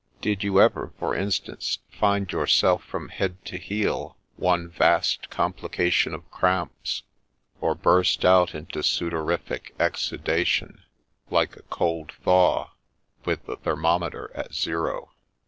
[0.19, 6.15] Did you ever, for instance, find yourself from head to heel one vast complica tion
[6.15, 7.03] of cramps?—
[7.61, 10.81] or burst out into sudorific exudation
[11.29, 12.71] like THE LEECH OF FOLKESTONE 69 a cold thaw,
[13.25, 15.11] with the thermometer at zero